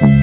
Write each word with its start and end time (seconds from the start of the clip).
Teatro 0.00 0.16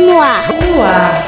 no 0.00 0.18
ar. 0.18 0.48
No 0.48 0.82
ar. 0.82 1.22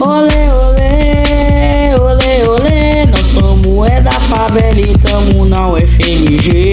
Olê, 0.00 0.50
olê, 0.50 1.94
olê, 2.00 2.42
olê, 2.48 3.06
nós 3.06 3.26
somos 3.28 3.88
é 3.88 4.00
da 4.00 4.10
favela 4.10 4.80
e 4.80 4.92
tamo 4.98 5.44
na 5.46 5.68
UFMG. 5.68 6.69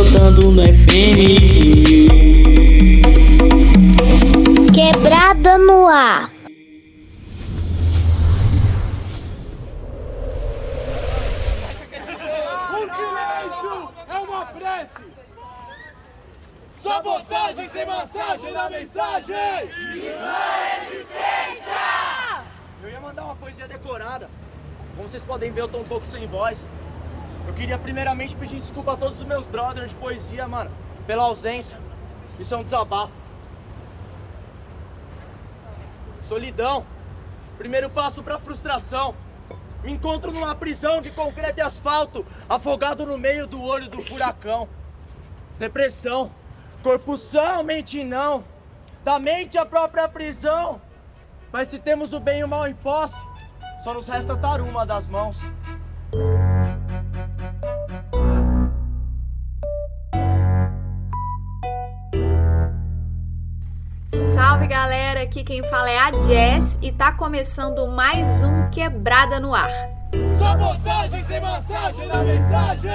Brotando 0.00 0.50
no 0.52 0.62
FMG. 0.62 2.08
Quebrada 4.72 5.58
no 5.58 5.86
ar. 5.86 6.32
O 12.70 12.78
silêncio 12.96 13.90
é. 14.64 14.86
Sabotagem 16.66 17.68
sem 17.68 17.84
massagem 17.84 18.52
na 18.52 18.70
mensagem. 18.70 19.36
Eu 22.82 22.88
ia 22.88 23.00
mandar 23.00 23.24
uma 23.24 23.36
poesia 23.36 23.68
decorada. 23.68 24.30
Como 24.96 25.06
vocês 25.10 25.22
podem 25.22 25.52
ver, 25.52 25.60
eu 25.60 25.68
tô 25.68 25.76
um 25.76 25.84
pouco 25.84 26.06
sem 26.06 26.26
voz. 26.26 26.66
Eu 27.46 27.54
queria 27.54 27.78
primeiramente 27.78 28.36
pedir 28.36 28.56
desculpa 28.56 28.92
a 28.92 28.96
todos 28.96 29.20
os 29.20 29.26
meus 29.26 29.46
brothers 29.46 29.90
de 29.90 29.96
poesia, 29.96 30.46
mano, 30.46 30.70
pela 31.06 31.24
ausência. 31.24 31.76
Isso 32.38 32.54
é 32.54 32.56
um 32.56 32.62
desabafo. 32.62 33.12
Solidão. 36.24 36.86
Primeiro 37.58 37.90
passo 37.90 38.22
pra 38.22 38.38
frustração. 38.38 39.14
Me 39.82 39.92
encontro 39.92 40.30
numa 40.30 40.54
prisão 40.54 41.00
de 41.00 41.10
concreto 41.10 41.58
e 41.58 41.62
asfalto, 41.62 42.24
afogado 42.48 43.06
no 43.06 43.18
meio 43.18 43.46
do 43.46 43.62
olho 43.62 43.88
do 43.88 44.02
furacão. 44.02 44.68
Depressão. 45.58 46.30
Corpo 46.82 47.18
são, 47.18 47.62
mente 47.62 48.02
não. 48.04 48.44
Da 49.04 49.18
mente 49.18 49.58
a 49.58 49.66
própria 49.66 50.08
prisão. 50.08 50.80
Mas 51.52 51.68
se 51.68 51.78
temos 51.78 52.12
o 52.12 52.20
bem 52.20 52.40
e 52.40 52.44
o 52.44 52.48
mal 52.48 52.66
em 52.68 52.74
posse, 52.74 53.16
só 53.82 53.92
nos 53.92 54.06
resta 54.06 54.36
taruma 54.36 54.86
das 54.86 55.08
mãos. 55.08 55.36
Aqui 65.20 65.44
quem 65.44 65.62
fala 65.64 65.90
é 65.90 65.98
a 65.98 66.22
Jess 66.22 66.78
e 66.80 66.90
tá 66.90 67.12
começando 67.12 67.86
mais 67.86 68.42
um 68.42 68.70
Quebrada 68.70 69.38
no 69.38 69.54
Ar. 69.54 69.70
Sabotagem 70.38 71.22
sem 71.24 71.40
massagem 71.40 72.08
na 72.08 72.22
mensagem. 72.22 72.90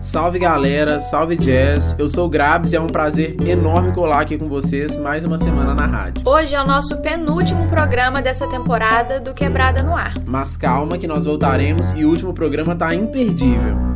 Salve 0.00 0.38
galera, 0.38 0.98
salve 0.98 1.36
jazz. 1.36 1.94
Eu 1.98 2.08
sou 2.08 2.26
o 2.26 2.28
Grabs 2.30 2.72
e 2.72 2.76
é 2.76 2.80
um 2.80 2.86
prazer 2.86 3.36
enorme 3.46 3.92
colar 3.92 4.20
aqui 4.20 4.38
com 4.38 4.48
vocês 4.48 4.96
mais 4.96 5.26
uma 5.26 5.36
semana 5.36 5.74
na 5.74 5.84
rádio. 5.84 6.26
Hoje 6.26 6.54
é 6.54 6.62
o 6.62 6.66
nosso 6.66 7.02
penúltimo 7.02 7.68
programa 7.68 8.22
dessa 8.22 8.48
temporada 8.48 9.20
do 9.20 9.34
Quebrada 9.34 9.82
no 9.82 9.94
Ar. 9.94 10.14
Mas 10.24 10.56
calma 10.56 10.96
que 10.96 11.06
nós 11.06 11.26
voltaremos 11.26 11.92
e 11.92 12.06
o 12.06 12.08
último 12.08 12.32
programa 12.32 12.74
tá 12.74 12.94
imperdível. 12.94 13.87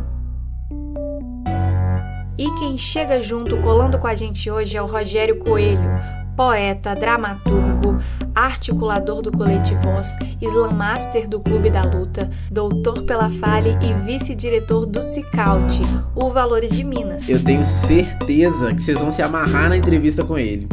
Quem 2.73 2.77
chega 2.79 3.21
junto 3.21 3.55
colando 3.57 3.99
com 3.99 4.07
a 4.07 4.15
gente 4.15 4.49
hoje 4.49 4.75
é 4.75 4.81
o 4.81 4.87
Rogério 4.87 5.37
Coelho, 5.37 5.91
poeta, 6.35 6.95
dramaturgo, 6.95 7.99
articulador 8.33 9.21
do 9.21 9.31
Coletivoz, 9.31 10.17
Slam 10.41 10.71
Master 10.71 11.29
do 11.29 11.39
Clube 11.39 11.69
da 11.69 11.83
Luta, 11.83 12.31
doutor 12.49 13.03
pela 13.03 13.29
Fale 13.29 13.77
e 13.79 13.93
vice-diretor 13.93 14.87
do 14.87 15.03
Cicaute, 15.03 15.83
o 16.15 16.31
Valores 16.31 16.71
de 16.71 16.83
Minas. 16.83 17.29
Eu 17.29 17.43
tenho 17.43 17.63
certeza 17.63 18.73
que 18.73 18.81
vocês 18.81 18.99
vão 18.99 19.11
se 19.11 19.21
amarrar 19.21 19.69
na 19.69 19.77
entrevista 19.77 20.25
com 20.25 20.35
ele. 20.35 20.67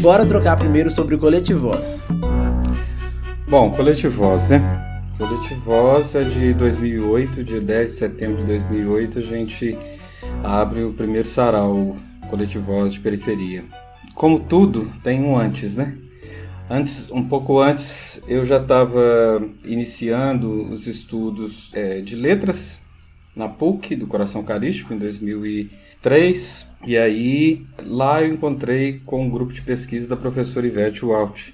Bora 0.00 0.24
trocar 0.24 0.56
primeiro 0.56 0.88
sobre 0.88 1.16
o 1.16 1.18
Coletivoz. 1.18 2.06
Bom, 3.48 3.72
Coletivoz, 3.72 4.50
né? 4.50 4.62
Coletivoz 5.18 6.14
é 6.14 6.22
de 6.22 6.54
2008, 6.54 7.42
dia 7.42 7.60
10 7.60 7.90
de 7.90 7.96
setembro 7.96 8.36
de 8.36 8.44
2008, 8.44 9.18
a 9.18 9.22
gente 9.22 9.76
abre 10.42 10.82
o 10.82 10.92
primeiro 10.92 11.26
sarau 11.26 11.94
Coletivoz 12.28 12.92
de 12.92 13.00
periferia. 13.00 13.64
Como 14.14 14.38
tudo, 14.38 14.90
tem 15.02 15.22
um 15.22 15.36
antes, 15.36 15.76
né? 15.76 15.96
Antes, 16.68 17.10
um 17.10 17.22
pouco 17.22 17.58
antes, 17.58 18.22
eu 18.28 18.44
já 18.44 18.58
estava 18.58 19.40
iniciando 19.64 20.70
os 20.70 20.86
estudos 20.86 21.70
é, 21.74 22.00
de 22.00 22.14
letras 22.14 22.80
na 23.34 23.48
PUC 23.48 23.96
do 23.96 24.06
Coração 24.06 24.44
Carístico 24.44 24.94
em 24.94 24.98
2003. 24.98 26.66
E 26.86 26.96
aí, 26.96 27.66
lá 27.84 28.22
eu 28.22 28.32
encontrei 28.32 29.00
com 29.04 29.24
um 29.24 29.30
grupo 29.30 29.52
de 29.52 29.62
pesquisa 29.62 30.08
da 30.08 30.16
professora 30.16 30.66
Ivete 30.66 31.04
Walt, 31.04 31.50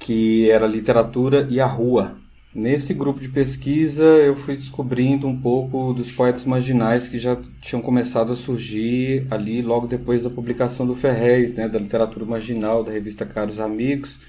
que 0.00 0.50
era 0.50 0.66
literatura 0.66 1.46
e 1.48 1.60
a 1.60 1.66
rua. 1.66 2.16
Nesse 2.54 2.94
grupo 2.94 3.20
de 3.20 3.28
pesquisa, 3.28 4.04
eu 4.04 4.36
fui 4.36 4.54
descobrindo 4.54 5.26
um 5.26 5.36
pouco 5.36 5.92
dos 5.92 6.12
poetas 6.12 6.44
marginais 6.44 7.08
que 7.08 7.18
já 7.18 7.36
tinham 7.60 7.82
começado 7.82 8.32
a 8.32 8.36
surgir 8.36 9.26
ali 9.28 9.60
logo 9.60 9.88
depois 9.88 10.22
da 10.22 10.30
publicação 10.30 10.86
do 10.86 10.94
Ferrez, 10.94 11.52
né, 11.54 11.68
da 11.68 11.80
literatura 11.80 12.24
marginal, 12.24 12.84
da 12.84 12.92
revista 12.92 13.26
Caros 13.26 13.58
Amigos, 13.58 14.20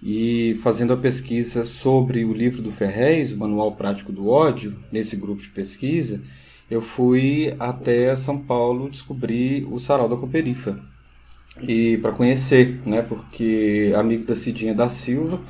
e 0.00 0.56
fazendo 0.62 0.92
a 0.92 0.96
pesquisa 0.96 1.64
sobre 1.64 2.24
o 2.24 2.32
livro 2.32 2.62
do 2.62 2.70
Ferrez, 2.70 3.32
o 3.32 3.36
Manual 3.36 3.72
Prático 3.72 4.12
do 4.12 4.28
Ódio, 4.28 4.78
nesse 4.92 5.16
grupo 5.16 5.42
de 5.42 5.48
pesquisa, 5.48 6.20
eu 6.70 6.80
fui 6.80 7.52
até 7.58 8.14
São 8.14 8.38
Paulo 8.38 8.88
descobrir 8.88 9.66
o 9.68 9.80
Sarau 9.80 10.08
da 10.08 10.14
Cooperifa, 10.14 10.78
e 11.60 11.96
para 11.96 12.12
conhecer, 12.12 12.80
né, 12.86 13.02
porque 13.02 13.92
amigo 13.96 14.24
da 14.24 14.36
Cidinha 14.36 14.72
da 14.72 14.88
Silva, 14.88 15.40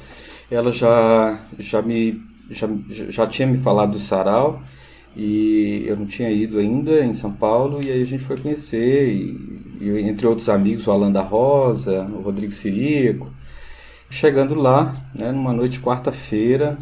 ela 0.51 0.71
já, 0.71 1.39
já, 1.59 1.83
me, 1.83 2.21
já, 2.51 2.69
já 2.89 3.27
tinha 3.27 3.49
me 3.49 3.59
falado 3.59 3.93
do 3.93 3.99
sarau 3.99 4.63
e 5.17 5.85
eu 5.87 5.97
não 5.97 6.07
tinha 6.07 6.31
ido 6.31 6.59
ainda 6.59 7.05
em 7.05 7.15
São 7.15 7.33
Paulo 7.33 7.81
e 7.85 7.91
aí 7.91 8.03
a 8.03 8.07
gente 8.07 8.23
foi 8.23 8.37
conhecer 8.37 9.09
e, 9.09 9.63
e 9.81 9.89
entre 10.01 10.27
outros 10.27 10.49
amigos 10.49 10.87
o 10.87 10.93
Alan 10.93 11.11
da 11.11 11.23
Rosa, 11.23 12.03
o 12.03 12.21
Rodrigo 12.21 12.53
Sirico 12.53 13.31
chegando 14.11 14.55
lá 14.55 14.95
né, 15.15 15.33
numa 15.33 15.53
noite 15.53 15.81
quarta-feira 15.81 16.79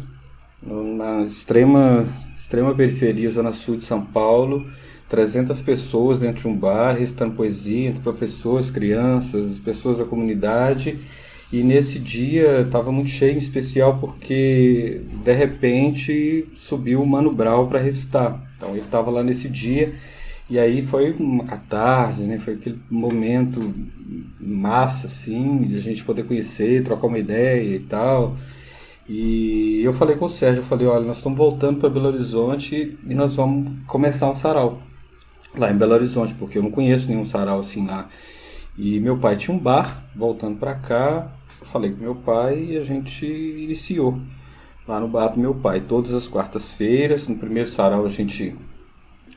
na 0.61 1.23
extrema 1.23 2.05
extrema 2.35 2.73
periferia 2.75 3.29
zona 3.29 3.53
sul 3.53 3.77
de 3.77 3.83
São 3.83 4.01
Paulo 4.01 4.65
300 5.09 5.61
pessoas 5.61 6.19
dentro 6.19 6.41
de 6.41 6.47
um 6.47 6.55
bar 6.55 6.97
recitando 6.97 7.35
poesia 7.35 7.89
entre 7.89 8.01
professores, 8.01 8.71
crianças, 8.71 9.59
pessoas 9.59 9.99
da 9.99 10.05
comunidade 10.05 10.99
e 11.51 11.63
nesse 11.63 11.99
dia 11.99 12.61
estava 12.61 12.91
muito 12.91 13.09
cheio, 13.09 13.33
em 13.33 13.37
especial 13.37 13.97
porque 13.99 15.01
de 15.23 15.33
repente 15.33 16.47
subiu 16.55 17.01
o 17.01 17.07
Mano 17.07 17.31
Brown 17.31 17.67
para 17.67 17.79
recitar. 17.79 18.43
Então 18.57 18.71
ele 18.71 18.81
estava 18.81 19.11
lá 19.11 19.23
nesse 19.23 19.47
dia 19.47 19.93
e 20.49 20.59
aí 20.59 20.81
foi 20.81 21.11
uma 21.13 21.43
catarse, 21.43 22.23
né? 22.23 22.39
Foi 22.39 22.53
aquele 22.53 22.79
momento 22.89 23.59
massa 24.39 25.07
assim, 25.07 25.59
de 25.63 25.75
a 25.75 25.79
gente 25.79 26.03
poder 26.03 26.23
conhecer, 26.23 26.83
trocar 26.83 27.07
uma 27.07 27.19
ideia 27.19 27.75
e 27.75 27.79
tal. 27.79 28.35
E 29.07 29.81
eu 29.83 29.93
falei 29.93 30.15
com 30.15 30.25
o 30.25 30.29
Sérgio, 30.29 30.61
eu 30.61 30.65
falei, 30.65 30.87
olha, 30.87 31.05
nós 31.05 31.17
estamos 31.17 31.37
voltando 31.37 31.79
para 31.79 31.89
Belo 31.89 32.07
Horizonte 32.07 32.97
e 33.07 33.13
nós 33.13 33.35
vamos 33.35 33.71
começar 33.85 34.29
um 34.29 34.35
sarau 34.35 34.81
lá 35.55 35.71
em 35.71 35.77
Belo 35.77 35.93
Horizonte, 35.93 36.33
porque 36.33 36.57
eu 36.57 36.63
não 36.63 36.71
conheço 36.71 37.07
nenhum 37.07 37.23
sarau 37.23 37.59
assim 37.59 37.85
lá. 37.85 38.09
E 38.77 38.99
meu 38.99 39.17
pai 39.17 39.37
tinha 39.37 39.55
um 39.55 39.59
bar, 39.59 40.03
voltando 40.15 40.57
para 40.57 40.75
cá, 40.75 41.31
eu 41.65 41.71
falei 41.71 41.91
com 41.91 42.03
meu 42.03 42.15
pai 42.15 42.67
e 42.69 42.77
a 42.77 42.81
gente 42.81 43.25
iniciou 43.25 44.19
lá 44.87 44.99
no 44.99 45.07
bar 45.07 45.29
do 45.29 45.39
meu 45.39 45.55
pai, 45.55 45.81
todas 45.81 46.13
as 46.13 46.27
quartas-feiras. 46.27 47.27
No 47.27 47.35
primeiro 47.35 47.67
sarau 47.67 48.05
a 48.05 48.09
gente 48.09 48.55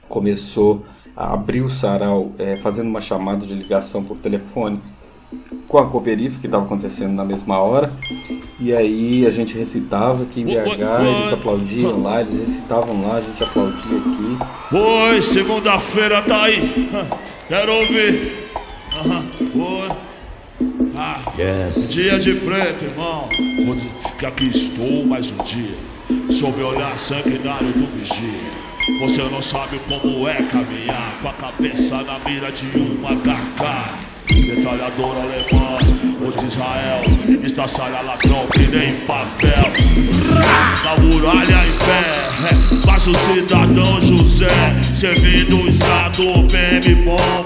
começou 0.08 0.84
a 1.16 1.32
abrir 1.32 1.62
o 1.62 1.70
sarau 1.70 2.32
é, 2.38 2.56
fazendo 2.56 2.88
uma 2.88 3.00
chamada 3.00 3.46
de 3.46 3.54
ligação 3.54 4.04
por 4.04 4.19
telefone 4.19 4.80
com 5.66 5.78
a 5.78 5.86
Cooperifa, 5.86 6.40
que 6.40 6.46
estava 6.46 6.64
acontecendo 6.64 7.12
na 7.12 7.25
mesma 7.25 7.58
hora. 7.58 7.92
E 8.60 8.75
aí 8.75 9.26
a 9.26 9.30
gente 9.30 9.56
recitava 9.56 10.22
aqui 10.22 10.42
em 10.42 10.44
BH, 10.44 11.19
eles 11.19 11.32
aplaudiam 11.32 12.02
lá, 12.02 12.20
eles 12.20 12.34
recitavam 12.34 13.02
lá, 13.02 13.16
a 13.16 13.20
gente 13.20 13.42
aplaudia 13.42 13.98
aqui. 13.98 14.75
Oi, 14.75 15.22
segunda-feira 15.22 16.22
tá 16.22 16.44
aí. 16.44 16.88
Quero 17.48 17.75
ouvir. 17.75 18.50
Aham. 18.96 19.25
Oi. 19.54 20.07
Ah, 21.00 21.20
yes. 21.38 21.92
Dia 21.92 22.18
de 22.18 22.34
preto, 22.34 22.86
irmão. 22.86 23.28
Que 24.18 24.26
aqui 24.26 24.48
estou 24.48 25.06
mais 25.06 25.30
um 25.30 25.36
dia. 25.44 25.78
Sob 26.28 26.60
o 26.60 26.66
olhar 26.66 26.98
sanguinário 26.98 27.70
do 27.72 27.86
vigia. 27.86 28.50
Você 28.98 29.22
não 29.22 29.40
sabe 29.40 29.80
como 29.88 30.26
é 30.26 30.34
caminhar 30.42 31.20
com 31.22 31.28
a 31.28 31.32
cabeça 31.34 32.02
na 32.02 32.18
mira 32.28 32.50
de 32.50 32.66
uma 32.76 33.10
HK. 33.14 34.08
Detalhador 34.28 35.16
alemão, 35.18 35.78
o 36.20 36.30
de 36.36 36.44
Israel, 36.44 37.00
estraçalha 37.44 38.00
ladrão 38.00 38.46
que 38.48 38.66
nem 38.66 38.96
papel. 39.06 39.72
Na 40.84 40.96
muralha 40.98 41.64
em 41.64 41.78
pé, 41.78 42.84
mas 42.86 43.06
o 43.06 43.14
cidadão 43.14 44.02
José, 44.02 44.48
servindo 44.96 45.62
o 45.62 45.68
estado, 45.68 46.42
bebe 46.50 46.94
bom, 46.96 47.44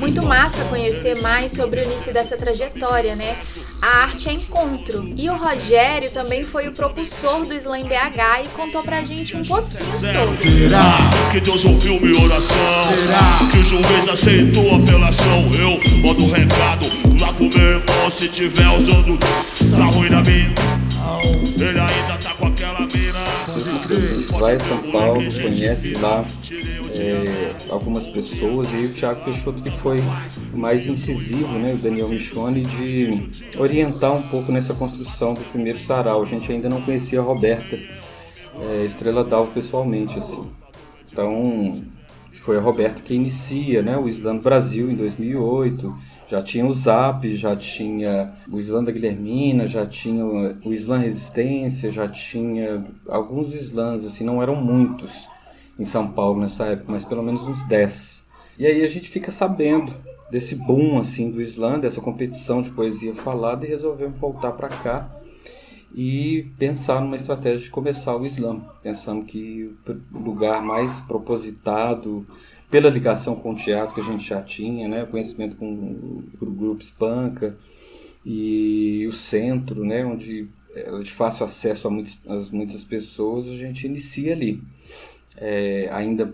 Muito 0.00 0.26
massa 0.26 0.64
conhecer 0.64 1.20
mais 1.20 1.52
sobre 1.52 1.80
o 1.80 1.84
início 1.84 2.12
dessa 2.12 2.36
trajetória, 2.36 3.14
né? 3.14 3.36
A 3.80 4.02
arte 4.02 4.28
é 4.28 4.32
encontro. 4.32 5.12
E 5.16 5.28
o 5.30 5.36
Rogério 5.36 6.10
também 6.10 6.42
foi 6.42 6.66
o 6.66 6.72
propulsor 6.72 7.44
do 7.46 7.54
Slam 7.54 7.84
BH 7.84 8.44
e 8.44 8.48
contou 8.48 8.82
pra 8.82 9.02
gente 9.02 9.36
um 9.36 9.44
pouquinho 9.44 9.98
sobre. 9.98 10.36
Será 10.36 11.10
que 11.30 11.40
Deus 11.40 11.64
ouviu 11.64 12.00
minha 12.00 12.24
oração? 12.24 12.56
Será 12.88 13.48
que 13.50 13.58
o 13.58 13.64
juiz 13.64 14.08
aceitou 14.08 14.74
a 14.74 14.78
apelação? 14.78 15.50
Eu 15.52 15.78
mando 16.00 16.24
um 16.24 16.32
recado 16.32 16.88
lá 17.20 17.32
pro 17.32 17.48
meu 17.48 17.70
irmão 17.78 18.10
se 18.10 18.28
tiver 18.28 18.68
usando 18.68 19.18
tá 19.18 19.84
ruim 19.96 20.10
na 20.10 20.22
mim. 20.22 20.52
Ele 21.56 21.78
ainda 21.78 22.18
tá 22.18 22.34
com 22.34 22.46
aquela 22.46 22.80
mina. 22.80 23.24
Vai 24.38 24.58
São 24.60 24.78
Paulo, 24.78 25.20
conhece 25.20 25.94
lá 25.94 26.24
é, 26.94 27.54
algumas 27.70 28.06
pessoas 28.06 28.72
e 28.72 28.76
aí 28.76 28.84
o 28.84 28.92
Thiago 28.92 29.24
Peixoto 29.24 29.62
que 29.62 29.70
foi 29.70 29.98
mais 30.52 30.86
incisivo, 30.86 31.58
né, 31.58 31.74
o 31.74 31.78
Daniel 31.78 32.08
Michone, 32.08 32.62
de 32.62 33.28
orientar 33.58 34.12
um 34.12 34.22
pouco 34.22 34.52
nessa 34.52 34.74
construção 34.74 35.34
do 35.34 35.40
primeiro 35.50 35.78
sarau. 35.78 36.22
A 36.22 36.24
gente 36.24 36.50
ainda 36.50 36.68
não 36.68 36.80
conhecia 36.82 37.20
a 37.20 37.22
Roberta 37.22 37.78
é, 38.60 38.84
Estrela 38.84 39.24
Dalva 39.24 39.50
pessoalmente, 39.52 40.18
assim. 40.18 40.48
Então 41.10 41.82
foi 42.40 42.58
a 42.58 42.60
Roberta 42.60 43.02
que 43.02 43.14
inicia, 43.14 43.82
né, 43.82 43.96
o 43.96 44.08
Islã 44.08 44.36
Brasil 44.36 44.90
em 44.90 44.94
2008. 44.94 45.94
Já 46.28 46.42
tinha 46.42 46.64
o 46.64 46.72
Zap, 46.72 47.28
já 47.36 47.54
tinha 47.56 48.32
o 48.50 48.58
Islã 48.58 48.82
da 48.82 48.92
Guilhermina, 48.92 49.66
já 49.66 49.84
tinha 49.84 50.24
o 50.24 50.72
Islã 50.72 50.98
Resistência, 50.98 51.90
já 51.90 52.08
tinha 52.08 52.84
alguns 53.08 53.54
Islãs, 53.54 54.04
assim, 54.04 54.24
não 54.24 54.42
eram 54.42 54.56
muitos 54.56 55.28
em 55.78 55.84
São 55.84 56.10
Paulo 56.10 56.40
nessa 56.40 56.66
época, 56.66 56.92
mas 56.92 57.04
pelo 57.04 57.22
menos 57.22 57.42
uns 57.42 57.64
10. 57.64 58.24
E 58.58 58.66
aí 58.66 58.84
a 58.84 58.88
gente 58.88 59.08
fica 59.08 59.30
sabendo 59.30 59.92
desse 60.30 60.54
boom 60.54 60.98
assim 60.98 61.30
do 61.30 61.40
Islã, 61.40 61.78
dessa 61.78 62.00
competição 62.00 62.62
de 62.62 62.70
poesia 62.70 63.14
falada 63.14 63.66
e 63.66 63.68
resolvemos 63.68 64.18
voltar 64.18 64.52
para 64.52 64.68
cá 64.68 65.10
e 65.94 66.50
pensar 66.58 67.00
numa 67.00 67.16
estratégia 67.16 67.60
de 67.60 67.70
começar 67.70 68.16
o 68.16 68.26
Islã, 68.26 68.60
pensando 68.82 69.24
que 69.24 69.72
o 70.12 70.18
lugar 70.18 70.60
mais 70.62 71.00
propositado 71.00 72.26
pela 72.68 72.90
ligação 72.90 73.36
com 73.36 73.52
o 73.52 73.54
teatro 73.54 73.94
que 73.94 74.00
a 74.00 74.04
gente 74.04 74.28
já 74.28 74.42
tinha, 74.42 74.88
né, 74.88 75.06
conhecimento 75.06 75.56
com 75.56 75.72
o 75.72 76.24
grupo 76.40 76.82
Espanca 76.82 77.56
e 78.26 79.06
o 79.08 79.12
centro, 79.12 79.84
né, 79.84 80.04
onde 80.04 80.48
era 80.74 81.00
de 81.00 81.12
fácil 81.12 81.44
acesso 81.44 81.86
a, 81.86 81.90
muitos, 81.90 82.18
a 82.26 82.36
muitas 82.50 82.82
pessoas, 82.82 83.46
a 83.46 83.54
gente 83.54 83.86
inicia 83.86 84.32
ali 84.32 84.60
é, 85.36 85.88
ainda 85.92 86.32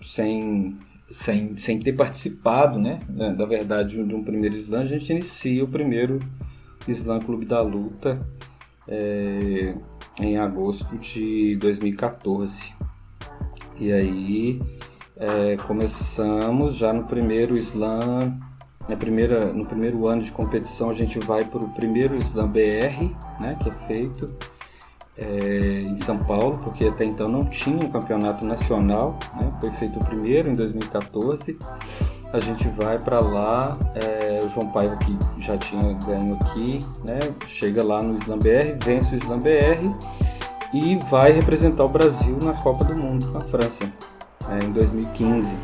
sem, 0.00 0.76
sem, 1.10 1.56
sem 1.56 1.78
ter 1.78 1.92
participado, 1.92 2.78
né, 2.78 3.00
da 3.36 3.46
verdade, 3.46 4.02
de 4.04 4.14
um 4.14 4.22
primeiro 4.22 4.56
slam, 4.56 4.82
a 4.82 4.86
gente 4.86 5.12
inicia 5.12 5.64
o 5.64 5.68
primeiro 5.68 6.18
Slam 6.88 7.20
Clube 7.20 7.44
da 7.44 7.60
Luta 7.60 8.26
é, 8.88 9.74
em 10.20 10.36
agosto 10.38 10.96
de 10.98 11.56
2014. 11.56 12.74
E 13.78 13.92
aí 13.92 14.60
é, 15.16 15.56
começamos 15.66 16.76
já 16.76 16.92
no 16.92 17.04
primeiro 17.04 17.56
slam, 17.56 18.38
na 18.88 18.96
primeira, 18.96 19.52
no 19.52 19.64
primeiro 19.64 20.06
ano 20.06 20.22
de 20.22 20.32
competição 20.32 20.90
a 20.90 20.94
gente 20.94 21.18
vai 21.18 21.44
para 21.44 21.64
o 21.64 21.68
primeiro 21.70 22.16
slam 22.16 22.48
BR, 22.48 23.04
né, 23.40 23.52
que 23.62 23.68
é 23.68 23.72
feito 23.86 24.26
é, 25.20 25.82
em 25.82 25.96
São 25.96 26.16
Paulo, 26.16 26.58
porque 26.62 26.86
até 26.86 27.04
então 27.04 27.28
não 27.28 27.44
tinha 27.44 27.84
um 27.84 27.90
campeonato 27.90 28.44
nacional, 28.44 29.18
né? 29.38 29.52
foi 29.60 29.70
feito 29.72 30.00
o 30.00 30.04
primeiro 30.04 30.48
em 30.48 30.52
2014. 30.52 31.58
A 32.32 32.38
gente 32.38 32.68
vai 32.68 32.96
para 32.98 33.18
lá, 33.18 33.76
é, 33.94 34.38
o 34.42 34.48
João 34.48 34.68
Paiva 34.68 34.96
que 34.96 35.16
já 35.40 35.58
tinha 35.58 35.82
ganho 36.06 36.32
aqui, 36.40 36.78
né? 37.04 37.18
chega 37.44 37.84
lá 37.84 38.00
no 38.00 38.16
Slam 38.18 38.38
BR, 38.38 38.84
vence 38.84 39.16
o 39.16 39.18
Slam 39.18 39.40
BR 39.40 39.90
e 40.72 40.96
vai 41.10 41.32
representar 41.32 41.84
o 41.84 41.88
Brasil 41.88 42.38
na 42.44 42.52
Copa 42.54 42.84
do 42.84 42.94
Mundo, 42.94 43.26
na 43.32 43.40
França, 43.40 43.84
é, 44.48 44.64
em 44.64 44.72
2015. 44.72 45.56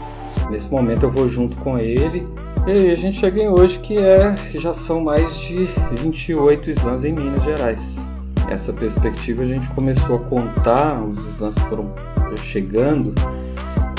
Nesse 0.50 0.70
momento 0.70 1.04
eu 1.04 1.10
vou 1.10 1.28
junto 1.28 1.56
com 1.58 1.78
ele 1.78 2.26
e 2.66 2.70
aí 2.70 2.90
a 2.90 2.96
gente 2.96 3.18
chega 3.18 3.40
em 3.40 3.48
hoje 3.48 3.78
que 3.78 3.96
é, 3.96 4.36
já 4.54 4.74
são 4.74 5.00
mais 5.00 5.38
de 5.38 5.68
28 5.92 6.70
slams 6.70 7.04
em 7.04 7.12
Minas 7.12 7.44
Gerais 7.44 8.15
essa 8.48 8.72
perspectiva, 8.72 9.42
a 9.42 9.46
gente 9.46 9.68
começou 9.70 10.16
a 10.16 10.18
contar 10.20 11.02
os 11.02 11.18
slams 11.26 11.54
que 11.54 11.68
foram 11.68 11.94
chegando 12.36 13.14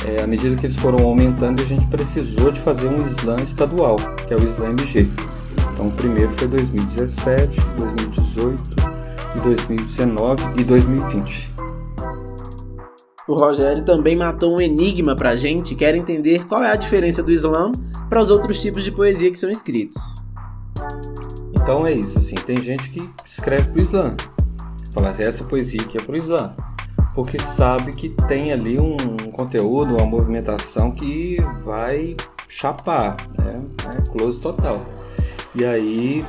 é, 0.08 0.22
à 0.22 0.28
medida 0.28 0.56
que 0.56 0.66
eles 0.66 0.78
foram 0.78 1.04
aumentando, 1.04 1.62
a 1.62 1.66
gente 1.66 1.86
precisou 1.88 2.50
de 2.50 2.60
fazer 2.62 2.88
um 2.94 3.02
slam 3.02 3.42
estadual, 3.42 3.98
que 4.26 4.34
é 4.34 4.38
o 4.38 4.44
Slam 4.46 4.70
MG. 4.70 5.04
Então, 5.74 5.90
o 5.90 5.92
primeiro 5.92 6.32
foi 6.38 6.48
2017, 6.48 7.60
2018, 7.78 8.64
e 9.36 9.40
2019 9.42 10.44
e 10.58 10.64
2020. 10.64 11.54
O 13.28 13.34
Rogério 13.34 13.84
também 13.84 14.16
matou 14.16 14.56
um 14.56 14.62
enigma 14.62 15.14
pra 15.14 15.36
gente 15.36 15.76
quer 15.76 15.94
entender 15.94 16.46
qual 16.46 16.64
é 16.64 16.72
a 16.72 16.76
diferença 16.78 17.22
do 17.22 17.32
slam 17.32 17.74
para 18.10 18.24
os 18.24 18.30
outros 18.30 18.62
tipos 18.62 18.86
de 18.86 18.92
poesia 18.94 19.30
que 19.30 19.38
são 19.38 19.52
escritos. 19.52 20.24
Então 21.54 21.86
é 21.86 21.92
isso, 21.92 22.18
assim, 22.18 22.36
tem 22.36 22.62
gente 22.62 22.90
que 22.90 23.10
escreve 23.26 23.70
pro 23.72 23.82
slam, 23.82 24.16
falar 24.98 25.12
assim, 25.12 25.24
essa 25.24 25.44
poesia 25.44 25.82
aqui 25.82 25.98
é 25.98 26.02
pro 26.02 26.16
Islã. 26.16 26.56
Porque 27.14 27.40
sabe 27.40 27.96
que 27.96 28.10
tem 28.28 28.52
ali 28.52 28.80
um 28.80 28.98
conteúdo, 29.32 29.96
uma 29.96 30.06
movimentação 30.06 30.92
que 30.92 31.38
vai 31.64 32.16
chapar, 32.48 33.18
né? 33.38 33.62
É 33.96 34.12
close 34.12 34.42
total. 34.42 34.86
E 35.54 35.64
aí, 35.66 36.26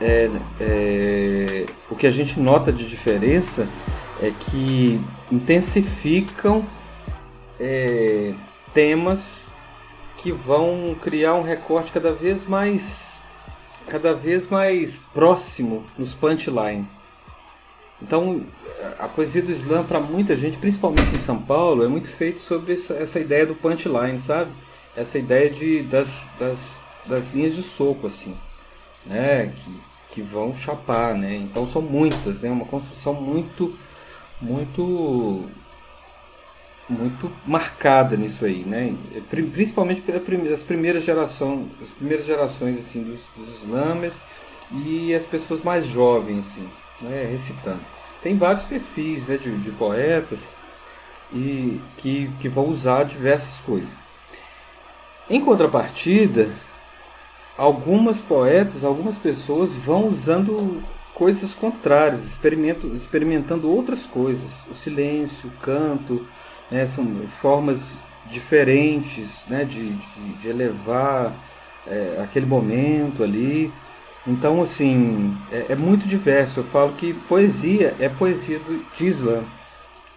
é, 0.00 0.30
é, 0.60 1.66
o 1.90 1.96
que 1.96 2.06
a 2.06 2.10
gente 2.10 2.38
nota 2.38 2.72
de 2.72 2.88
diferença 2.88 3.66
é 4.22 4.30
que 4.30 5.00
intensificam 5.30 6.64
é, 7.58 8.32
temas 8.72 9.48
que 10.18 10.32
vão 10.32 10.96
criar 11.00 11.34
um 11.34 11.42
recorte 11.42 11.92
cada 11.92 12.12
vez 12.12 12.44
mais 12.44 13.20
cada 13.86 14.12
vez 14.12 14.48
mais 14.48 14.98
próximo 15.14 15.84
nos 15.96 16.12
punchline. 16.12 16.84
Então, 18.02 18.42
a 18.98 19.08
poesia 19.08 19.42
do 19.42 19.50
slam, 19.52 19.84
para 19.84 20.00
muita 20.00 20.36
gente, 20.36 20.58
principalmente 20.58 21.14
em 21.14 21.18
São 21.18 21.40
Paulo, 21.40 21.84
é 21.84 21.88
muito 21.88 22.08
feito 22.08 22.40
sobre 22.40 22.74
essa, 22.74 22.94
essa 22.94 23.18
ideia 23.18 23.46
do 23.46 23.54
punchline, 23.54 24.20
sabe? 24.20 24.50
Essa 24.94 25.18
ideia 25.18 25.50
de, 25.50 25.82
das, 25.82 26.22
das, 26.38 26.72
das 27.06 27.32
linhas 27.32 27.54
de 27.54 27.62
soco, 27.62 28.06
assim, 28.06 28.34
né? 29.04 29.52
Que, 29.56 29.80
que 30.10 30.22
vão 30.22 30.54
chapar, 30.54 31.14
né? 31.14 31.36
Então, 31.36 31.66
são 31.66 31.80
muitas, 31.80 32.40
né? 32.40 32.50
Uma 32.50 32.66
construção 32.66 33.14
muito, 33.14 33.76
muito 34.40 35.44
muito 36.88 37.32
marcada 37.44 38.16
nisso 38.16 38.44
aí, 38.44 38.62
né? 38.64 38.94
Principalmente 39.28 40.00
pelas 40.02 40.62
primeiras 40.62 41.02
gerações, 41.02 41.66
as 41.82 41.88
primeiras 41.88 42.24
gerações 42.24 42.78
assim 42.78 43.02
dos, 43.02 43.22
dos 43.36 43.64
slammers 43.64 44.22
e 44.70 45.12
as 45.12 45.24
pessoas 45.24 45.62
mais 45.62 45.84
jovens, 45.84 46.46
assim 46.46 46.68
né, 47.00 47.28
recitando. 47.30 47.80
Tem 48.22 48.36
vários 48.36 48.64
perfis 48.64 49.28
né, 49.28 49.36
de, 49.36 49.54
de 49.58 49.70
poetas 49.72 50.40
e 51.32 51.80
que, 51.96 52.30
que 52.40 52.48
vão 52.48 52.68
usar 52.68 53.04
diversas 53.04 53.60
coisas. 53.60 53.98
Em 55.28 55.40
contrapartida, 55.40 56.48
algumas 57.58 58.20
poetas, 58.20 58.84
algumas 58.84 59.18
pessoas 59.18 59.72
vão 59.72 60.08
usando 60.08 60.82
coisas 61.14 61.54
contrárias, 61.54 62.38
experimentando 62.94 63.70
outras 63.70 64.06
coisas. 64.06 64.50
O 64.70 64.74
silêncio, 64.74 65.48
o 65.48 65.60
canto, 65.62 66.26
né, 66.70 66.86
são 66.86 67.04
formas 67.40 67.96
diferentes 68.30 69.46
né, 69.48 69.64
de, 69.64 69.88
de, 69.88 70.32
de 70.40 70.48
elevar 70.48 71.32
é, 71.86 72.20
aquele 72.22 72.46
momento 72.46 73.22
ali. 73.22 73.72
Então, 74.26 74.60
assim, 74.60 75.36
é, 75.52 75.66
é, 75.70 75.76
muito 75.76 76.08
diverso. 76.08 76.60
Eu 76.60 76.64
falo 76.64 76.92
que 76.92 77.14
poesia 77.14 77.94
é 78.00 78.08
poesia 78.08 78.58
do, 78.58 78.84
de. 78.96 79.42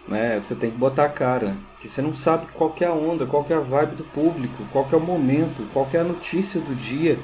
Né? 0.08 0.40
Você 0.40 0.54
tem 0.54 0.70
que 0.70 0.76
botar 0.76 1.04
a 1.04 1.08
cara. 1.08 1.54
Que 1.80 1.88
você 1.88 2.02
não 2.02 2.12
sabe 2.12 2.46
qual 2.52 2.74
é 2.80 2.84
a 2.84 2.92
onda, 2.92 3.24
qual 3.24 3.46
é 3.48 3.54
a 3.54 3.60
vibe 3.60 3.96
do 3.96 4.04
público, 4.04 4.64
qual 4.72 4.86
é 4.92 4.96
o 4.96 5.00
momento, 5.00 5.66
qual 5.72 5.88
é 5.94 5.98
a 5.98 6.04
notícia 6.04 6.60
do 6.60 6.74
dia. 6.74 7.18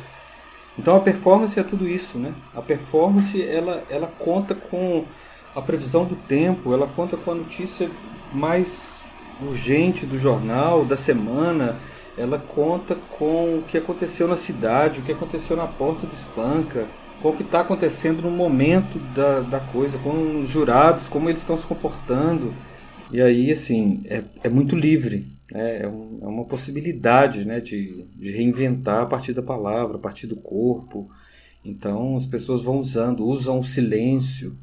Então 0.79 0.97
a 0.97 1.01
performance 1.01 1.59
é 1.59 1.63
tudo 1.63 1.89
isso, 1.89 2.19
né? 2.19 2.33
A 2.55 2.63
performance 2.63 3.43
ela, 3.43 3.83
ela 3.91 4.07
conta 4.19 4.55
com 4.55 5.05
a 5.55 5.61
previsão 5.61 6.05
do 6.05 6.15
tempo, 6.15 6.73
ela 6.73 6.87
conta 6.87 7.17
com 7.17 7.33
a 7.33 7.35
notícia 7.35 7.91
mais 8.33 8.95
urgente 9.43 10.07
do 10.07 10.19
jornal, 10.19 10.85
da 10.85 10.97
semana, 10.97 11.77
ela 12.17 12.39
conta 12.39 12.95
com 13.19 13.59
o 13.59 13.65
que 13.69 13.77
aconteceu 13.77 14.27
na 14.27 14.37
cidade, 14.37 15.01
o 15.01 15.03
que 15.03 15.13
aconteceu 15.13 15.57
na 15.57 15.67
porta 15.67 16.07
do 16.07 16.15
Espanca, 16.15 16.87
com 17.21 17.31
o 17.31 17.37
que 17.37 17.43
está 17.43 17.61
acontecendo 17.61 18.23
no 18.23 18.31
momento 18.31 18.99
da, 19.15 19.41
da 19.41 19.61
coisa, 19.61 19.99
com 19.99 20.41
os 20.41 20.49
jurados, 20.49 21.09
como 21.09 21.29
eles 21.29 21.41
estão 21.41 21.59
se 21.59 21.67
comportando. 21.67 22.53
E 23.11 23.21
aí, 23.21 23.53
assim, 23.53 24.03
é, 24.07 24.23
é 24.43 24.49
muito 24.49 24.75
livre, 24.75 25.27
né? 25.51 25.83
é, 25.83 25.89
um, 25.89 26.19
é 26.23 26.27
uma 26.27 26.45
possibilidade 26.45 27.45
né, 27.45 27.61
de, 27.61 28.05
de 28.15 28.31
reinventar 28.33 29.03
a 29.03 29.07
partir 29.07 29.33
da 29.33 29.43
palavra, 29.43 29.97
a 29.97 30.01
partir 30.01 30.27
do 30.27 30.37
corpo. 30.37 31.11
Então 31.65 32.17
as 32.17 32.27
pessoas 32.27 32.63
vão 32.63 32.79
usando, 32.79 33.25
usam 33.25 33.59
o 33.59 33.65
silêncio, 33.65 34.57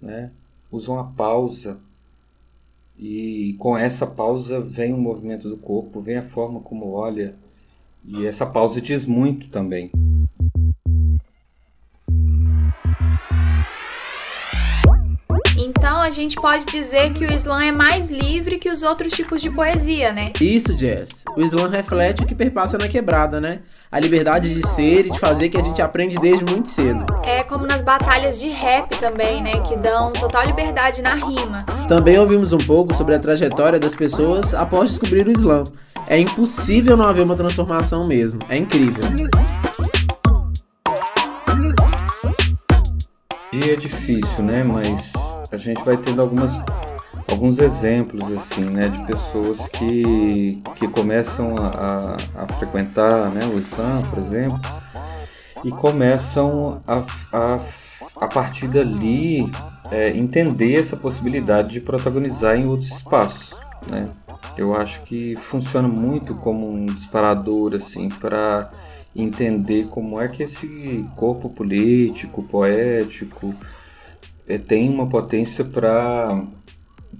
né? 0.00 0.30
usam 0.70 0.98
a 0.98 1.04
pausa. 1.04 1.80
E 3.02 3.54
com 3.58 3.78
essa 3.78 4.06
pausa 4.06 4.60
vem 4.60 4.92
o 4.92 4.98
movimento 4.98 5.48
do 5.48 5.56
corpo, 5.56 6.02
vem 6.02 6.18
a 6.18 6.22
forma 6.22 6.60
como 6.60 6.90
olha. 6.90 7.34
E 8.04 8.26
essa 8.26 8.44
pausa 8.44 8.78
diz 8.78 9.06
muito 9.06 9.48
também. 9.48 9.90
Então 15.90 16.02
a 16.02 16.10
gente 16.12 16.36
pode 16.36 16.66
dizer 16.66 17.12
que 17.14 17.24
o 17.24 17.32
slam 17.32 17.60
é 17.62 17.72
mais 17.72 18.12
livre 18.12 18.58
que 18.58 18.70
os 18.70 18.84
outros 18.84 19.12
tipos 19.12 19.42
de 19.42 19.50
poesia, 19.50 20.12
né? 20.12 20.32
Isso, 20.40 20.78
Jess. 20.78 21.24
O 21.36 21.40
slam 21.40 21.68
reflete 21.68 22.22
o 22.22 22.26
que 22.26 22.32
perpassa 22.32 22.78
na 22.78 22.86
quebrada, 22.86 23.40
né? 23.40 23.58
A 23.90 23.98
liberdade 23.98 24.54
de 24.54 24.64
ser 24.64 25.06
e 25.06 25.10
de 25.10 25.18
fazer 25.18 25.48
que 25.48 25.56
a 25.56 25.60
gente 25.60 25.82
aprende 25.82 26.16
desde 26.20 26.44
muito 26.44 26.68
cedo. 26.68 27.04
É 27.24 27.42
como 27.42 27.66
nas 27.66 27.82
batalhas 27.82 28.38
de 28.38 28.46
rap 28.46 28.96
também, 29.00 29.42
né? 29.42 29.60
Que 29.62 29.76
dão 29.76 30.12
total 30.12 30.46
liberdade 30.46 31.02
na 31.02 31.16
rima. 31.16 31.66
Também 31.88 32.16
ouvimos 32.20 32.52
um 32.52 32.58
pouco 32.58 32.94
sobre 32.94 33.16
a 33.16 33.18
trajetória 33.18 33.80
das 33.80 33.96
pessoas 33.96 34.54
após 34.54 34.90
descobrir 34.90 35.26
o 35.26 35.32
slam. 35.32 35.64
É 36.08 36.16
impossível 36.16 36.96
não 36.96 37.08
haver 37.08 37.24
uma 37.24 37.34
transformação 37.34 38.06
mesmo. 38.06 38.38
É 38.48 38.56
incrível. 38.56 39.02
Dia 43.52 43.72
é 43.72 43.76
difícil, 43.76 44.44
né? 44.44 44.62
Mas 44.62 45.29
a 45.50 45.56
gente 45.56 45.84
vai 45.84 45.96
tendo 45.96 46.20
algumas 46.20 46.58
alguns 47.28 47.58
exemplos 47.58 48.32
assim 48.32 48.64
né 48.64 48.88
de 48.88 49.04
pessoas 49.04 49.68
que, 49.68 50.62
que 50.74 50.88
começam 50.88 51.54
a, 51.56 52.16
a, 52.34 52.52
frequentar 52.54 53.30
né, 53.30 53.40
o 53.52 53.58
Islã 53.58 54.02
por 54.10 54.18
exemplo 54.18 54.60
e 55.64 55.70
começam 55.70 56.82
a, 56.86 57.04
a, 57.32 57.60
a 58.16 58.28
partir 58.28 58.68
dali 58.68 59.50
é, 59.90 60.10
entender 60.10 60.78
essa 60.78 60.96
possibilidade 60.96 61.70
de 61.70 61.80
protagonizar 61.80 62.56
em 62.56 62.66
outros 62.66 62.90
espaços 62.90 63.58
né. 63.88 64.08
Eu 64.56 64.74
acho 64.74 65.02
que 65.02 65.36
funciona 65.36 65.88
muito 65.88 66.34
como 66.34 66.70
um 66.70 66.86
disparador 66.86 67.74
assim 67.74 68.08
para 68.08 68.70
entender 69.14 69.86
como 69.90 70.20
é 70.20 70.28
que 70.28 70.42
esse 70.42 71.06
corpo 71.16 71.48
político 71.48 72.42
poético 72.42 73.54
tem 74.58 74.88
uma 74.88 75.08
potência 75.08 75.64
para 75.64 76.46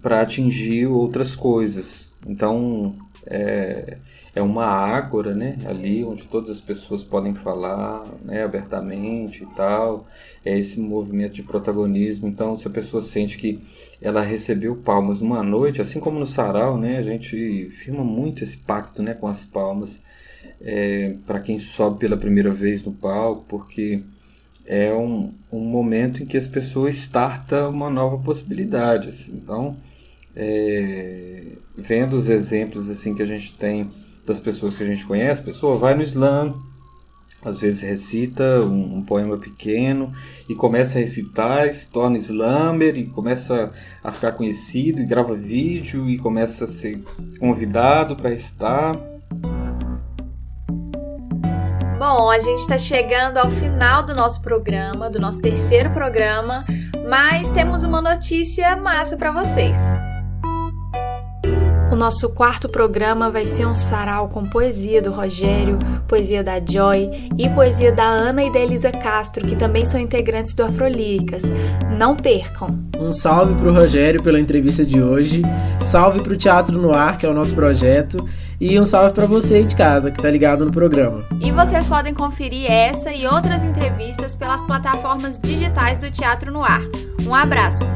para 0.02 0.22
atingir 0.22 0.86
outras 0.86 1.36
coisas. 1.36 2.12
Então 2.26 2.96
é, 3.26 3.98
é 4.34 4.40
uma 4.40 4.64
ágora, 4.64 5.34
né? 5.34 5.58
Ali 5.66 6.04
onde 6.04 6.26
todas 6.26 6.50
as 6.50 6.60
pessoas 6.60 7.02
podem 7.02 7.34
falar, 7.34 8.06
né? 8.24 8.42
Abertamente 8.42 9.42
e 9.42 9.46
tal. 9.46 10.06
É 10.44 10.58
esse 10.58 10.80
movimento 10.80 11.34
de 11.34 11.42
protagonismo. 11.42 12.28
Então, 12.28 12.56
se 12.56 12.66
a 12.66 12.70
pessoa 12.70 13.02
sente 13.02 13.36
que 13.36 13.60
ela 14.00 14.22
recebeu 14.22 14.76
palmas 14.76 15.20
numa 15.20 15.42
noite, 15.42 15.80
assim 15.82 16.00
como 16.00 16.18
no 16.18 16.26
sarau, 16.26 16.78
né? 16.78 16.98
A 16.98 17.02
gente 17.02 17.70
firma 17.70 18.04
muito 18.04 18.44
esse 18.44 18.58
pacto, 18.58 19.02
né? 19.02 19.14
Com 19.14 19.26
as 19.26 19.44
palmas 19.44 20.02
é, 20.60 21.14
para 21.26 21.40
quem 21.40 21.58
sobe 21.58 21.98
pela 21.98 22.16
primeira 22.16 22.50
vez 22.50 22.84
no 22.84 22.92
palco, 22.92 23.44
porque 23.48 24.02
é 24.72 24.94
um, 24.94 25.34
um 25.50 25.64
momento 25.64 26.22
em 26.22 26.26
que 26.26 26.36
as 26.36 26.46
pessoas 26.46 26.94
startam 26.94 27.70
uma 27.70 27.90
nova 27.90 28.18
possibilidade. 28.18 29.08
Assim. 29.08 29.32
Então, 29.32 29.76
é, 30.34 31.42
vendo 31.76 32.14
os 32.16 32.28
exemplos 32.28 32.88
assim 32.88 33.12
que 33.12 33.20
a 33.20 33.26
gente 33.26 33.52
tem 33.54 33.90
das 34.24 34.38
pessoas 34.38 34.76
que 34.76 34.84
a 34.84 34.86
gente 34.86 35.04
conhece, 35.04 35.40
a 35.40 35.44
pessoa 35.44 35.76
vai 35.76 35.96
no 35.96 36.02
slam, 36.02 36.54
às 37.42 37.60
vezes 37.60 37.80
recita 37.80 38.60
um, 38.60 38.98
um, 38.98 39.02
poema 39.02 39.36
pequeno 39.38 40.12
e 40.48 40.54
começa 40.54 40.98
a 40.98 41.00
recitar, 41.00 41.72
se 41.72 41.90
torna 41.90 42.16
slammer 42.16 42.96
e 42.96 43.06
começa 43.06 43.72
a 44.04 44.12
ficar 44.12 44.32
conhecido 44.32 45.02
e 45.02 45.04
grava 45.04 45.34
vídeo 45.34 46.08
e 46.08 46.16
começa 46.16 46.62
a 46.62 46.68
ser 46.68 47.02
convidado 47.40 48.14
para 48.14 48.30
recitar. 48.30 49.09
Bom, 52.12 52.28
a 52.28 52.40
gente 52.40 52.58
está 52.58 52.76
chegando 52.76 53.38
ao 53.38 53.48
final 53.48 54.02
do 54.02 54.16
nosso 54.16 54.42
programa, 54.42 55.08
do 55.08 55.20
nosso 55.20 55.40
terceiro 55.40 55.90
programa, 55.90 56.64
mas 57.08 57.50
temos 57.50 57.84
uma 57.84 58.02
notícia 58.02 58.74
massa 58.74 59.16
para 59.16 59.30
vocês. 59.30 59.78
O 61.90 61.96
nosso 61.96 62.28
quarto 62.30 62.68
programa 62.68 63.30
vai 63.30 63.46
ser 63.46 63.66
um 63.66 63.74
sarau 63.74 64.28
com 64.28 64.48
poesia 64.48 65.02
do 65.02 65.10
Rogério, 65.10 65.76
poesia 66.06 66.42
da 66.42 66.58
Joy 66.58 67.10
e 67.36 67.48
poesia 67.50 67.90
da 67.90 68.04
Ana 68.04 68.44
e 68.44 68.52
da 68.52 68.60
Elisa 68.60 68.92
Castro, 68.92 69.44
que 69.44 69.56
também 69.56 69.84
são 69.84 69.98
integrantes 69.98 70.54
do 70.54 70.62
Afrolíricas. 70.62 71.42
Não 71.98 72.14
percam! 72.14 72.78
Um 72.96 73.10
salve 73.10 73.54
para 73.54 73.68
o 73.68 73.74
Rogério 73.74 74.22
pela 74.22 74.38
entrevista 74.38 74.86
de 74.86 75.02
hoje, 75.02 75.42
salve 75.82 76.22
para 76.22 76.32
o 76.32 76.36
Teatro 76.36 76.80
no 76.80 76.94
Ar, 76.94 77.18
que 77.18 77.26
é 77.26 77.28
o 77.28 77.34
nosso 77.34 77.54
projeto, 77.54 78.18
e 78.60 78.78
um 78.78 78.84
salve 78.84 79.12
para 79.12 79.26
você 79.26 79.56
aí 79.56 79.66
de 79.66 79.74
casa 79.74 80.12
que 80.12 80.22
tá 80.22 80.30
ligado 80.30 80.64
no 80.64 80.70
programa. 80.70 81.24
E 81.40 81.50
vocês 81.50 81.86
podem 81.86 82.14
conferir 82.14 82.70
essa 82.70 83.12
e 83.12 83.26
outras 83.26 83.64
entrevistas 83.64 84.36
pelas 84.36 84.62
plataformas 84.62 85.40
digitais 85.40 85.98
do 85.98 86.08
Teatro 86.08 86.52
no 86.52 86.62
Ar. 86.62 86.82
Um 87.26 87.34
abraço! 87.34 87.90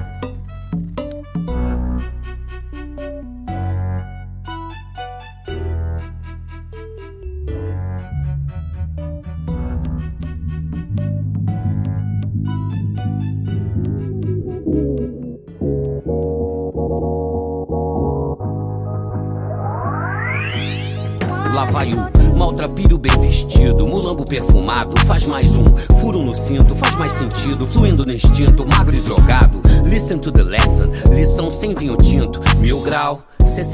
Lá 21.54 21.66
vai 21.66 21.92
maltrapilho 22.36 22.98
bem 22.98 23.16
vestido, 23.20 23.86
mulambo 23.86 24.24
perfumado, 24.24 24.98
faz 25.06 25.24
mais 25.24 25.46
um 25.54 25.64
furo 26.00 26.18
no 26.18 26.34
cinto, 26.34 26.74
faz 26.74 26.96
mais 26.96 27.12
sentido, 27.12 27.64
fluindo 27.64 28.04
no 28.04 28.12
instinto, 28.12 28.66
magro 28.66 28.96
e 28.96 29.00
drogado. 29.00 29.62
Listen 29.88 30.18
to 30.18 30.32
the 30.32 30.42
lesson, 30.42 30.90
lição 31.14 31.52
sem 31.52 31.72
vinho 31.72 31.96
tinto, 31.96 32.40
mil 32.58 32.80
grau. 32.80 33.22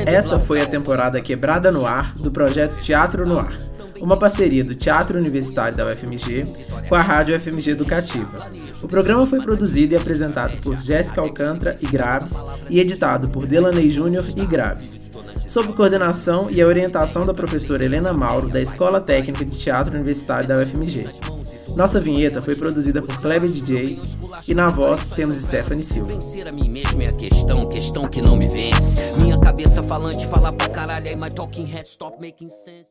Essa 0.05 0.39
foi 0.39 0.61
a 0.61 0.67
temporada 0.67 1.23
Quebrada 1.23 1.73
no 1.73 1.87
Ar 1.87 2.15
do 2.17 2.31
projeto 2.31 2.79
Teatro 2.83 3.27
no 3.27 3.39
Ar, 3.39 3.59
uma 3.99 4.19
parceria 4.19 4.63
do 4.63 4.75
Teatro 4.75 5.19
Universitário 5.19 5.75
da 5.75 5.87
UFMG 5.87 6.45
com 6.87 6.95
a 6.95 7.01
Rádio 7.01 7.35
UFMG 7.35 7.71
Educativa. 7.71 8.51
O 8.83 8.89
programa 8.89 9.27
foi 9.27 9.41
produzido 9.41 9.95
e 9.95 9.97
apresentado 9.97 10.59
por 10.59 10.79
Jéssica 10.79 11.23
Alcântara 11.23 11.79
e 11.81 11.87
Graves 11.87 12.35
e 12.69 12.79
editado 12.79 13.31
por 13.31 13.47
Delaney 13.47 13.89
Júnior 13.91 14.27
e 14.37 14.45
Graves 14.45 15.01
sob 15.51 15.73
coordenação 15.73 16.49
e 16.49 16.63
a 16.63 16.67
orientação 16.67 17.27
da 17.27 17.35
professora 17.35 17.85
Helena 17.85 18.13
Mauro, 18.13 18.49
da 18.49 18.61
Escola 18.61 19.01
Técnica 19.01 19.45
de 19.45 19.59
Teatro 19.59 19.93
Universitário 19.93 20.49
da 20.49 20.57
UFMG. 20.57 21.09
Nossa 21.75 21.99
vinheta 21.99 22.41
foi 22.41 22.55
produzida 22.55 23.03
por 23.03 23.21
Kleber 23.21 23.51
DJ 23.51 24.01
e 24.47 24.55
na 24.55 24.71
voz 24.71 25.11
temos 25.11 25.35
Stephanie 25.35 25.83
Silva. 25.83 26.15
Vencer 26.15 26.47
a 26.47 26.53
mim 26.53 26.69
mesmo 26.69 27.03
é 27.03 27.09
a 27.09 27.13
questão, 27.13 27.69
questão 27.69 28.05
que 28.05 28.23
não 28.23 28.37
me 28.37 28.47
vence. 28.47 28.95
Minha 29.21 29.41
cabeça 29.41 29.83
falante 29.83 30.25
fala 30.29 30.53
pra 30.53 30.69
caralho, 30.69 31.09
aí 31.09 31.17
my 31.17 31.29
talking 31.29 31.65
head 31.65 31.85
stop 31.85 32.25
making 32.25 32.49
sense. 32.49 32.91